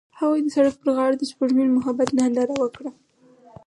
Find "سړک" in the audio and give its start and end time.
0.55-0.75